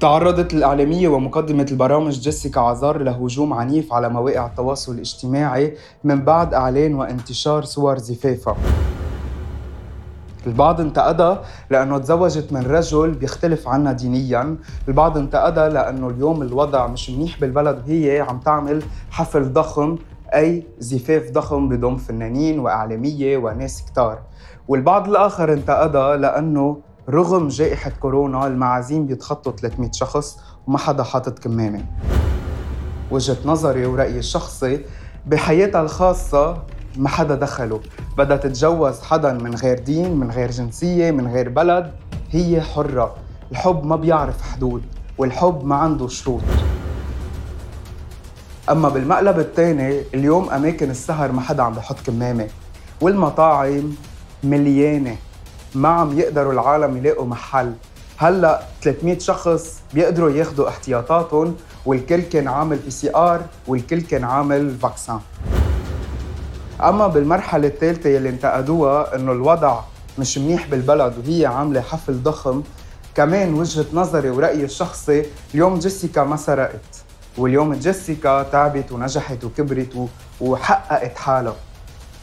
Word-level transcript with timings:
تعرضت 0.00 0.54
الإعلامية 0.54 1.08
ومقدمة 1.08 1.66
البرامج 1.70 2.20
جيسيكا 2.20 2.60
عزار 2.60 2.98
لهجوم 2.98 3.52
عنيف 3.52 3.92
على 3.92 4.08
مواقع 4.08 4.46
التواصل 4.46 4.94
الاجتماعي 4.94 5.74
من 6.04 6.24
بعد 6.24 6.54
إعلان 6.54 6.94
وانتشار 6.94 7.64
صور 7.64 7.98
زفافها 7.98 8.56
البعض 10.46 10.80
انتقدها 10.80 11.42
لأنه 11.70 11.98
تزوجت 11.98 12.52
من 12.52 12.60
رجل 12.60 13.10
بيختلف 13.10 13.68
عنها 13.68 13.92
دينيا. 13.92 14.56
البعض 14.88 15.18
انتقدها 15.18 15.68
لأنه 15.68 16.08
اليوم 16.08 16.42
الوضع 16.42 16.86
مش 16.86 17.10
منيح 17.10 17.40
بالبلد 17.40 17.78
وهي 17.78 18.20
عم 18.20 18.38
تعمل 18.38 18.82
حفل 19.10 19.52
ضخم 19.52 19.96
أي 20.34 20.66
زفاف 20.78 21.30
ضخم 21.30 21.68
بضم 21.68 21.96
فنانين 21.96 22.58
وإعلامية 22.58 23.36
وناس 23.36 23.82
كتار. 23.82 24.18
والبعض 24.68 25.08
الآخر 25.08 25.52
انتقدها 25.52 26.16
لأنه 26.16 26.80
رغم 27.10 27.48
جائحة 27.48 27.90
كورونا 27.90 28.46
المعازيم 28.46 29.06
بيتخطوا 29.06 29.52
300 29.52 29.90
شخص 29.92 30.38
وما 30.66 30.78
حدا 30.78 31.02
حاطط 31.02 31.38
كمامة. 31.38 31.84
وجهة 33.10 33.36
نظري 33.44 33.86
ورأيي 33.86 34.18
الشخصي 34.18 34.80
بحياتها 35.26 35.82
الخاصة 35.82 36.62
ما 36.96 37.08
حدا 37.08 37.34
دخله. 37.34 37.80
بدها 38.18 38.36
تتجوز 38.36 39.00
حدا 39.00 39.32
من 39.32 39.54
غير 39.54 39.78
دين 39.78 40.16
من 40.16 40.30
غير 40.30 40.50
جنسية 40.50 41.10
من 41.10 41.26
غير 41.28 41.48
بلد. 41.48 41.92
هي 42.30 42.60
حرة. 42.60 43.14
الحب 43.50 43.84
ما 43.84 43.96
بيعرف 43.96 44.42
حدود 44.42 44.82
والحب 45.18 45.64
ما 45.64 45.76
عنده 45.76 46.08
شروط. 46.08 46.42
أما 48.70 48.88
بالمقلب 48.88 49.38
الثاني 49.38 50.00
اليوم 50.14 50.50
أماكن 50.50 50.90
السهر 50.90 51.32
ما 51.32 51.40
حدا 51.40 51.62
عم 51.62 51.74
بحط 51.74 51.96
كمامة. 52.06 52.46
والمطاعم 53.00 53.92
مليانة. 54.44 55.16
ما 55.74 55.88
عم 55.88 56.18
يقدروا 56.18 56.52
العالم 56.52 56.96
يلاقوا 56.96 57.26
محل. 57.26 57.72
هلأ 58.16 58.62
300 58.82 59.18
شخص 59.18 59.80
بيقدروا 59.94 60.30
ياخذوا 60.30 60.68
احتياطاتهم 60.68 61.56
والكل 61.86 62.20
كان 62.20 62.48
عامل 62.48 62.76
PCR 62.76 63.42
والكل 63.66 64.00
كان 64.00 64.24
عامل 64.24 64.74
vaccin 64.82 65.20
أما 66.82 67.06
بالمرحلة 67.06 67.68
الثالثة 67.68 68.10
يلي 68.10 68.28
انتقدوها 68.28 69.14
إنه 69.14 69.32
الوضع 69.32 69.80
مش 70.18 70.38
منيح 70.38 70.66
بالبلد 70.66 71.14
وهي 71.18 71.46
عاملة 71.46 71.80
حفل 71.80 72.22
ضخم 72.22 72.62
كمان 73.14 73.54
وجهة 73.54 73.86
نظري 73.92 74.30
ورأيي 74.30 74.64
الشخصي 74.64 75.26
اليوم 75.54 75.78
جيسيكا 75.78 76.24
ما 76.24 76.36
سرقت 76.36 77.02
واليوم 77.38 77.74
جيسيكا 77.74 78.42
تعبت 78.42 78.92
ونجحت 78.92 79.44
وكبرت 79.44 80.08
وحققت 80.40 81.18
حالها. 81.18 81.54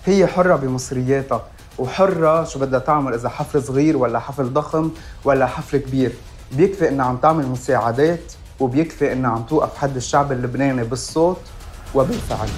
هي 0.06 0.28
حرة 0.28 0.56
بمصرياتها. 0.56 1.44
وحرة 1.80 2.44
شو 2.44 2.60
بدها 2.60 2.80
تعمل 2.80 3.14
إذا 3.14 3.30
حفل 3.30 3.64
صغير 3.64 3.98
ولا 3.98 4.20
حفل 4.20 4.54
ضخم 4.54 4.92
ولا 5.24 5.46
حفل 5.46 5.78
كبير. 5.78 6.12
بيكفي 6.52 6.90
إنها 6.90 7.06
عم 7.06 7.18
تعمل 7.18 7.48
مساعدات 7.48 8.34
وبيكفي 8.60 9.14
إنها 9.14 9.32
عم 9.32 9.44
توقف 9.44 9.78
حد 9.78 9.96
الشعب 9.96 10.32
اللبناني 10.32 10.84
بالصوت 10.84 11.42
وبالفعل. 11.96 12.50